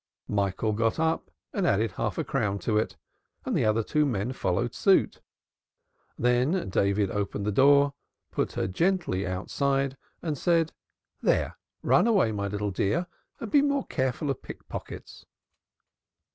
[0.27, 2.97] Michael got up and added half a crown to it,
[3.45, 5.21] and the other two men followed suit.
[6.17, 7.93] Then David opened the door,
[8.31, 9.95] put her outside gently and
[10.39, 10.73] said:
[11.21, 11.55] "There!
[11.83, 13.05] Run away, my little dear,
[13.39, 15.27] and be more careful of pickpockets."